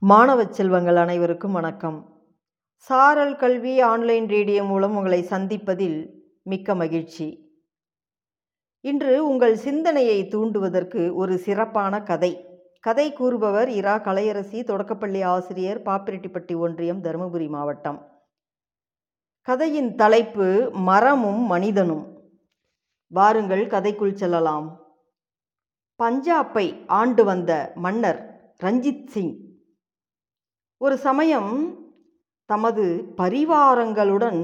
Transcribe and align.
மாணவ 0.00 0.44
செல்வங்கள் 0.44 0.96
அனைவருக்கும் 0.96 1.52
வணக்கம். 1.52 2.26
சாரல் 2.74 3.36
கல்வி 3.36 3.80
ஆன்லைன் 3.80 4.28
ரேடியோ 4.28 4.64
மூலம் 4.64 4.96
உங்களை 4.96 5.22
சந்திப்பதில் 5.22 6.10
மிக்க 6.42 6.74
மகிழ்ச்சி. 6.74 7.56
இன்று 8.80 9.28
உங்கள் 9.28 9.56
சிந்தனையை 9.56 10.24
தூண்டுவதற்கு 10.24 11.14
ஒரு 11.14 11.38
சிறப்பான 11.38 12.02
கதை. 12.02 12.46
கதை 12.80 13.12
கூறுபவர் 13.12 13.68
இரா 13.68 13.98
கலையரசி 13.98 14.64
தொடக்கப்பள்ளி 14.64 15.22
ஆசிரியர் 15.22 15.82
பாப்பிரெட்டிப்பட்டி 15.82 16.56
ஒன்றியம் 16.56 17.02
தருமபுரி 17.02 17.48
மாவட்டம். 17.48 18.22
கதையின் 19.42 19.94
தலைப்பு 19.94 20.70
மரமும் 20.72 21.46
மனிதனும். 21.46 22.22
வாருங்கள் 23.06 23.66
கதைக்குள் 23.66 24.14
செல்லலாம். 24.14 24.86
பஞ்சாப்பை 26.02 26.86
ஆண்டு 26.86 27.24
வந்த 27.24 27.72
மன்னர் 27.74 28.52
ரஞ்சித் 28.62 29.06
சிங் 29.06 29.47
ஒரு 30.80 30.96
சமயம் 30.98 31.52
தமது 32.46 32.84
பரிவாரங்களுடன் 33.16 34.40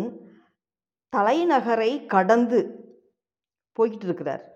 தலைநகரை 1.16 2.06
கடந்து 2.06 2.60
போய்கிட்டு 3.76 4.04
இருக்கிறார் 4.04 4.52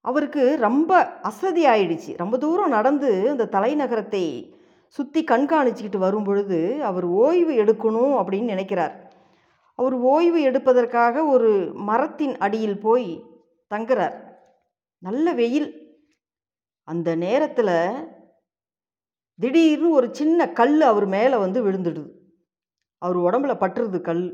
அவருக்கு 0.00 0.56
ரொம்ப 0.60 0.90
அசதி 1.20 1.66
ஆயிடுச்சு. 1.66 2.16
ரொம்ப 2.16 2.38
தூரம் 2.38 2.68
நடந்து 2.68 3.30
அந்த 3.30 3.48
தலைநகரத்தை 3.52 4.24
சுற்றி 4.86 5.24
கண்காணிச்சிக்கிட்டு 5.24 5.96
வரும் 5.96 6.24
பொழுது 6.24 6.84
அவர் 6.84 7.04
ஓய்வு 7.04 7.52
எடுக்கணும் 7.64 8.14
அப்படின்னு 8.20 8.44
நினைக்கிறார். 8.44 8.94
அவர் 9.78 9.94
ஓய்வு 9.94 10.40
எடுப்பதற்காக 10.40 11.24
ஒரு 11.24 11.72
மரத்தின் 11.74 12.36
அடியில் 12.36 12.78
போய் 12.78 13.08
தங்குறார். 13.70 14.16
நல்ல 14.98 15.32
வெயில். 15.32 15.70
அந்த 16.88 17.14
நேரத்தில் 17.14 17.76
திடீர்னு 19.40 19.90
ஒரு 19.90 20.14
சின்ன 20.14 20.48
கல் 20.48 20.80
அவர் 20.80 21.06
மேலே 21.06 21.36
வந்து 21.36 21.60
விழுந்துடுது. 21.66 22.10
அவர் 22.98 23.18
உடம்புல 23.18 23.52
பட்டுருது 23.62 24.00
கல். 24.00 24.24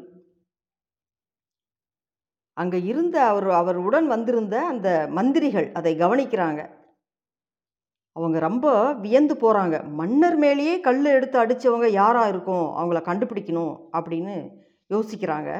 அங்கே 2.52 2.82
இருந்த 2.82 3.16
அவர் 3.24 3.50
அவர் 3.50 3.76
உடன் 3.76 4.06
வந்திருந்த 4.06 4.54
அந்த 4.66 5.06
மந்திரிகள் 5.10 5.72
அதை 5.72 5.98
கவனிக்கிறாங்க. 5.98 6.60
அவங்க 8.12 8.38
ரொம்ப 8.38 8.92
வியந்து 8.94 9.34
போகிறாங்க 9.34 9.76
மன்னர் 9.88 10.36
மேலேயே 10.36 10.80
கல் 10.80 11.04
எடுத்து 11.04 11.38
அடித்தவங்க 11.38 11.88
யாராக 11.88 12.28
இருக்கும்? 12.28 12.66
அவங்கள 12.80 12.98
கண்டுபிடிக்கணும் 13.10 13.74
அப்படின்னு 13.92 14.36
யோசிக்கிறாங்க. 14.90 15.50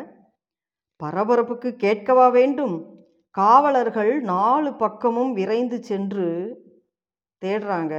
பரபரப்புக்கு 1.01 1.71
கேட்கவா 1.77 2.29
வேண்டும்? 2.29 2.77
காவலர்கள் 3.31 4.21
நாலு 4.21 4.75
பக்கமும் 4.75 5.33
விரைந்து 5.33 5.83
சென்று 5.85 6.29
தேடுறாங்க. 7.45 7.95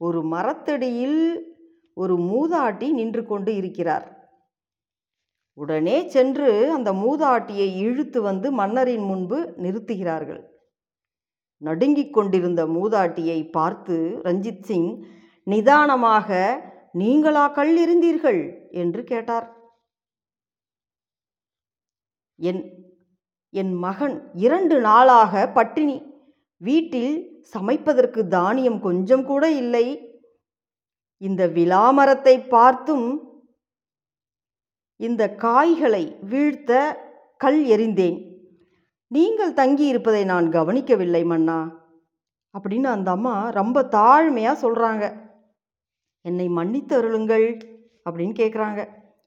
ஒரு 0.00 0.22
மரத்தடியில் 0.22 1.20
ஒரு 1.94 2.14
மூதாட்டி 2.16 2.90
நின்று 2.90 3.26
கொண்டு 3.26 3.54
இருக்கிறார். 3.54 4.06
உடனே 5.54 6.08
சென்று 6.08 6.72
அந்த 6.72 6.92
மூதாட்டியை 6.92 7.76
இழுத்து 7.76 8.22
வந்து 8.22 8.52
மன்னரின் 8.52 9.02
முன்பு 9.02 9.38
நிறுத்துகிறார்கள். 9.58 10.42
நடுங்கிக் 11.56 12.12
கொண்டிருந்த 12.12 12.66
மூதாட்டியை 12.66 13.50
பார்த்து 13.50 13.96
ரஞ்சித் 14.24 14.62
சிங் 14.62 15.04
நிதானமாக 15.46 16.28
நீங்களா 16.92 17.48
கல் 17.48 17.74
இருந்தீர்கள் 17.84 18.70
என்று 18.70 19.04
கேட்டார். 19.04 19.48
என் 22.38 22.62
என் 23.52 23.74
மகன் 23.74 24.16
இரண்டு 24.32 24.80
நாளாக 24.80 25.48
பட்டினி 25.48 25.96
வீட்டில் 26.60 27.14
சமைப்பதற்கு 27.54 28.20
தானியம் 28.28 28.80
கொஞ்சம் 28.80 29.24
கூட 29.24 29.44
இல்லை. 29.62 29.86
இந்த 31.20 31.42
விலாமரத்தை 31.46 32.34
பார்த்தும் 32.48 33.06
இந்த 35.00 35.22
காய்களை 35.34 36.04
வீழ்த்த 36.20 36.72
கல் 37.36 37.60
எறிந்தேன் 37.66 38.18
நீங்கள் 39.10 39.52
தங்கி 39.52 39.86
இருப்பதை 39.86 40.22
நான் 40.24 40.48
கவனிக்கவில்லை 40.50 41.22
மன்னா. 41.24 41.58
அப்படின்னு 42.54 42.88
அந்த 42.96 43.08
அம்மா 43.10 43.34
ரொம்ப 43.50 43.82
தாழ்மையாக 43.92 44.62
சொல்கிறாங்க 44.62 45.04
என்னை 46.24 46.46
மன்னித்து 46.48 46.94
அருளுங்கள் 46.96 47.46
அப்படின்னு 48.06 48.34
கேட்குறாங்க 48.40 48.80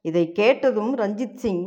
இதை 0.06 0.24
கேட்டதும் 0.32 0.92
ரஞ்சித் 0.96 1.38
சிங் 1.38 1.66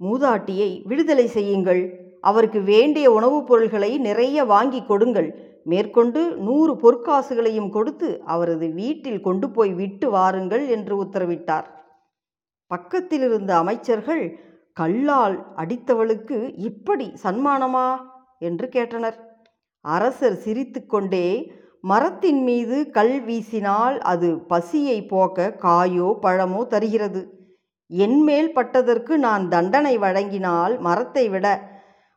மூதாட்டியை 0.00 0.70
விடுதலை 0.86 1.26
செய்யுங்கள் 1.26 1.82
அவருக்கு 2.24 2.60
வேண்டிய 2.62 3.06
உணவுப் 3.12 3.46
பொருள்களை 3.46 3.90
நிறைய 3.98 4.44
வாங்கி 4.44 4.80
கொடுங்கள். 4.84 5.28
மேற்கொண்டு 5.64 6.20
நூறு 6.46 6.72
பொற்காசுகளையும் 6.82 7.70
கொடுத்து 7.70 8.08
அவரது 8.24 8.66
வீட்டில் 8.72 9.20
கொண்டு 9.20 9.46
போய் 9.50 9.72
விட்டு 9.72 10.06
வாருங்கள் 10.10 10.64
என்று 10.68 10.94
உத்தரவிட்டார். 11.04 11.66
பக்கத்தில் 12.70 13.24
இருந்த 13.28 13.52
அமைச்சர்கள் 13.56 14.22
கல்லால் 14.72 15.36
அடித்தவளுக்கு 15.56 16.38
இப்படி 16.68 17.06
சன்மானமா 17.24 17.88
என்று 18.38 18.66
கேட்டனர். 18.66 19.18
அரசர் 19.84 20.38
சிரித்துக்கொண்டே 20.44 21.26
மரத்தின் 21.80 22.42
மீது 22.44 22.76
கல் 22.90 23.16
வீசினால் 23.26 23.96
அது 24.12 24.28
பசியை 24.50 24.98
போக்க 25.06 25.48
காயோ 25.64 26.08
பழமோ 26.22 26.60
தருகிறது. 26.66 27.22
என்மேல் 27.90 28.50
பட்டதற்கு 28.52 29.14
நான் 29.18 29.44
தண்டனை 29.48 29.94
வழங்கினால் 29.98 30.74
மரத்தை 30.80 31.24
விட 31.28 31.46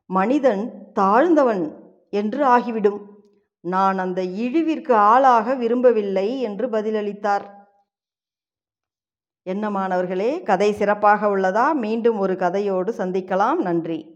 மனிதன் 0.05 0.91
தாழ்ந்தவன் 0.99 1.75
என்று 2.09 2.45
ஆகிவிடும். 2.45 3.23
நான் 3.59 3.97
அந்த 3.97 4.21
இழிவிற்கு 4.21 4.93
ஆளாக 4.93 5.55
விரும்பவில்லை 5.55 6.41
என்று 6.41 6.67
பதிலளித்தார். 6.67 7.41
என்ன 9.43 9.69
மாணவர்களே 9.69 10.43
கதை 10.43 10.71
சிறப்பாக 10.71 11.37
உள்ளதா? 11.37 11.73
மீண்டும் 11.73 12.17
ஒரு 12.17 12.33
கதையோடு 12.33 12.91
சந்திக்கலாம். 12.97 13.55
நன்றி. 13.55 14.14